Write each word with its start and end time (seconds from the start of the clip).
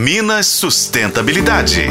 Minas 0.00 0.46
Sustentabilidade. 0.46 1.82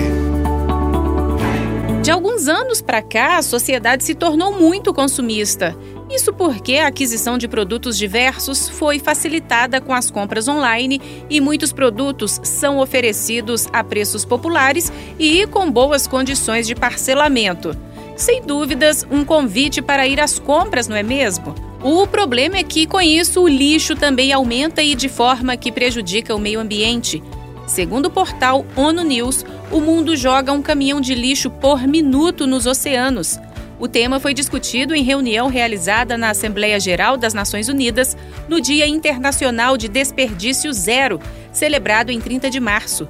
De 2.01 2.09
alguns 2.09 2.47
anos 2.47 2.81
para 2.81 3.01
cá, 3.01 3.37
a 3.37 3.41
sociedade 3.41 4.05
se 4.05 4.15
tornou 4.15 4.53
muito 4.53 4.93
consumista. 4.93 5.75
Isso 6.09 6.31
porque 6.31 6.75
a 6.75 6.87
aquisição 6.87 7.37
de 7.37 7.49
produtos 7.49 7.97
diversos 7.97 8.69
foi 8.69 8.97
facilitada 8.97 9.81
com 9.81 9.93
as 9.93 10.09
compras 10.09 10.47
online 10.47 11.01
e 11.29 11.41
muitos 11.41 11.73
produtos 11.73 12.39
são 12.43 12.77
oferecidos 12.79 13.67
a 13.73 13.83
preços 13.83 14.23
populares 14.23 14.89
e 15.19 15.45
com 15.45 15.69
boas 15.69 16.07
condições 16.07 16.65
de 16.65 16.75
parcelamento. 16.75 17.75
Sem 18.15 18.41
dúvidas, 18.41 19.05
um 19.11 19.25
convite 19.25 19.81
para 19.81 20.07
ir 20.07 20.21
às 20.21 20.39
compras, 20.39 20.87
não 20.87 20.95
é 20.95 21.03
mesmo? 21.03 21.53
O 21.83 22.07
problema 22.07 22.55
é 22.55 22.63
que, 22.63 22.87
com 22.87 23.01
isso, 23.01 23.41
o 23.41 23.49
lixo 23.49 23.97
também 23.97 24.31
aumenta 24.31 24.81
e 24.81 24.95
de 24.95 25.09
forma 25.09 25.57
que 25.57 25.73
prejudica 25.73 26.33
o 26.33 26.39
meio 26.39 26.61
ambiente. 26.61 27.21
Segundo 27.67 28.05
o 28.05 28.09
portal 28.09 28.65
ONU 28.75 29.03
News, 29.03 29.45
o 29.69 29.81
mundo 29.81 30.15
joga 30.15 30.53
um 30.53 30.61
caminhão 30.61 31.01
de 31.01 31.13
lixo 31.13 31.51
por 31.51 31.85
minuto 31.85 32.47
nos 32.47 32.65
oceanos. 32.65 33.37
O 33.77 33.87
tema 33.87 34.19
foi 34.19 34.33
discutido 34.33 34.95
em 34.95 35.03
reunião 35.03 35.49
realizada 35.49 36.17
na 36.17 36.29
Assembleia 36.31 36.79
Geral 36.79 37.17
das 37.17 37.33
Nações 37.33 37.67
Unidas 37.67 38.17
no 38.47 38.59
Dia 38.59 38.87
Internacional 38.87 39.77
de 39.77 39.87
Desperdício 39.87 40.71
Zero, 40.73 41.19
celebrado 41.51 42.09
em 42.09 42.19
30 42.19 42.49
de 42.49 42.59
março. 42.59 43.07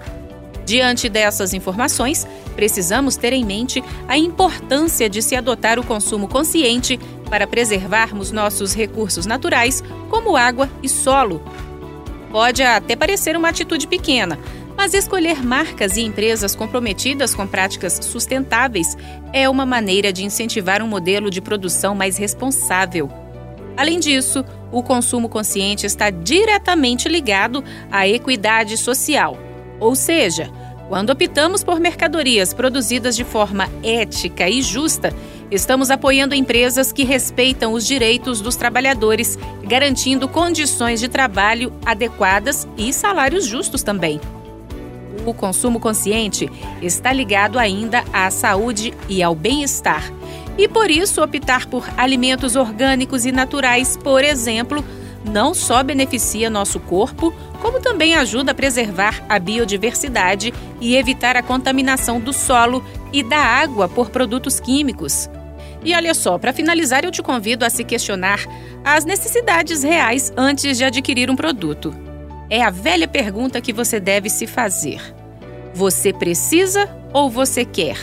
Diante 0.66 1.08
dessas 1.08 1.54
informações, 1.54 2.28
precisamos 2.56 3.16
ter 3.16 3.32
em 3.32 3.46
mente 3.46 3.82
a 4.08 4.18
importância 4.18 5.08
de 5.08 5.22
se 5.22 5.36
adotar 5.36 5.80
o 5.80 5.86
consumo 5.86 6.28
consciente 6.28 7.00
para 7.30 7.48
preservarmos 7.48 8.32
nossos 8.32 8.74
recursos 8.74 9.26
naturais, 9.26 9.82
como 10.10 10.36
água 10.36 10.70
e 10.84 10.90
solo. 10.90 11.42
Pode 12.32 12.62
até 12.62 12.96
parecer 12.96 13.36
uma 13.36 13.50
atitude 13.50 13.88
pequena, 13.88 14.38
mas 14.76 14.94
escolher 14.94 15.44
marcas 15.44 15.98
e 15.98 16.02
empresas 16.02 16.56
comprometidas 16.56 17.34
com 17.34 17.48
práticas 17.48 18.00
sustentáveis 18.02 18.98
é 19.34 19.50
uma 19.50 19.66
maneira 19.66 20.14
de 20.14 20.24
incentivar 20.24 20.82
um 20.82 20.88
modelo 20.88 21.30
de 21.30 21.42
produção 21.42 21.96
mais 21.96 22.18
responsável. 22.18 23.10
Além 23.76 24.00
disso, 24.00 24.44
o 24.72 24.84
consumo 24.84 25.30
consciente 25.30 25.86
está 25.86 26.10
diretamente 26.10 27.08
ligado 27.08 27.64
à 27.92 28.08
equidade 28.08 28.78
social. 28.78 29.38
Ou 29.80 29.96
seja, 29.96 30.52
quando 30.90 31.10
optamos 31.10 31.64
por 31.64 31.80
mercadorias 31.80 32.54
produzidas 32.54 33.16
de 33.16 33.24
forma 33.24 33.70
ética 33.84 34.50
e 34.50 34.62
justa, 34.62 35.14
estamos 35.52 35.90
apoiando 35.90 36.36
empresas 36.36 36.92
que 36.92 37.04
respeitam 37.04 37.74
os 37.74 37.86
direitos 37.86 38.42
dos 38.42 38.56
trabalhadores, 38.56 39.38
garantindo 39.64 40.28
condições 40.28 41.00
de 41.00 41.08
trabalho 41.08 41.72
adequadas 41.86 42.68
e 42.78 42.92
salários 42.92 43.46
justos 43.46 43.84
também 43.84 44.20
o 45.30 45.34
consumo 45.34 45.80
consciente 45.80 46.50
está 46.82 47.12
ligado 47.12 47.60
ainda 47.60 48.04
à 48.14 48.30
saúde 48.32 48.94
e 49.10 49.22
ao 49.22 49.36
bem-estar. 49.36 50.12
E 50.58 50.68
por 50.68 50.90
isso, 50.90 51.22
optar 51.22 51.68
por 51.68 51.88
alimentos 51.98 52.56
orgânicos 52.56 53.26
e 53.26 53.32
naturais, 53.32 53.96
por 53.98 54.24
exemplo, 54.24 54.84
não 55.28 55.54
só 55.54 55.84
beneficia 55.84 56.50
nosso 56.50 56.80
corpo, 56.80 57.34
como 57.62 57.80
também 57.80 58.16
ajuda 58.16 58.52
a 58.52 58.56
preservar 58.56 59.24
a 59.28 59.38
biodiversidade 59.38 60.54
e 60.80 60.96
evitar 60.96 61.36
a 61.36 61.44
contaminação 61.44 62.20
do 62.20 62.32
solo 62.34 62.84
e 63.12 63.24
da 63.24 63.40
água 63.40 63.88
por 63.88 64.10
produtos 64.10 64.60
químicos. 64.60 65.30
E 65.84 65.94
olha 65.94 66.14
só, 66.14 66.38
para 66.38 66.54
finalizar, 66.54 67.06
eu 67.06 67.12
te 67.12 67.22
convido 67.22 67.64
a 67.64 67.70
se 67.70 67.84
questionar 67.84 68.46
as 68.84 69.06
necessidades 69.06 69.84
reais 69.84 70.34
antes 70.36 70.78
de 70.78 70.84
adquirir 70.84 71.30
um 71.30 71.36
produto. 71.36 71.94
É 72.50 72.62
a 72.62 72.70
velha 72.70 73.08
pergunta 73.08 73.62
que 73.62 73.74
você 73.74 74.00
deve 74.00 74.30
se 74.30 74.48
fazer: 74.48 75.02
Você 75.74 76.12
precisa 76.12 76.90
ou 77.14 77.30
você 77.30 77.64
quer? 77.66 77.98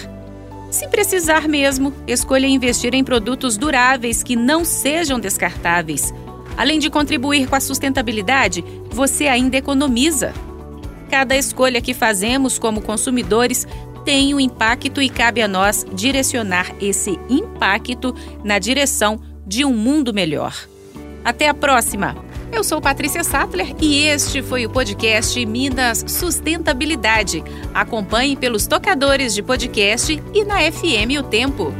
Se 0.70 0.88
precisar 0.88 1.46
mesmo, 1.46 1.94
escolha 2.06 2.46
investir 2.46 2.94
em 2.94 3.04
produtos 3.04 3.56
duráveis 3.56 4.22
que 4.22 4.34
não 4.34 4.64
sejam 4.64 5.20
descartáveis. 5.20 6.12
Além 6.56 6.78
de 6.78 6.90
contribuir 6.90 7.48
com 7.48 7.56
a 7.56 7.60
sustentabilidade, 7.60 8.64
você 8.90 9.26
ainda 9.26 9.56
economiza. 9.56 10.32
Cada 11.10 11.36
escolha 11.36 11.80
que 11.80 11.94
fazemos 11.94 12.58
como 12.58 12.80
consumidores 12.80 13.66
tem 14.04 14.34
um 14.34 14.40
impacto 14.40 15.00
e 15.00 15.08
cabe 15.08 15.40
a 15.40 15.48
nós 15.48 15.84
direcionar 15.92 16.74
esse 16.80 17.18
impacto 17.28 18.14
na 18.44 18.58
direção 18.58 19.20
de 19.46 19.64
um 19.64 19.72
mundo 19.72 20.12
melhor. 20.12 20.54
Até 21.24 21.48
a 21.48 21.54
próxima! 21.54 22.14
Eu 22.52 22.62
sou 22.62 22.80
Patrícia 22.80 23.24
Sattler 23.24 23.74
e 23.80 24.04
este 24.04 24.40
foi 24.40 24.64
o 24.64 24.70
podcast 24.70 25.44
Minas 25.44 26.04
Sustentabilidade. 26.06 27.42
Acompanhe 27.74 28.36
pelos 28.36 28.66
tocadores 28.66 29.34
de 29.34 29.42
podcast 29.42 30.22
e 30.32 30.44
na 30.44 30.60
FM 30.60 31.18
O 31.18 31.22
Tempo. 31.24 31.72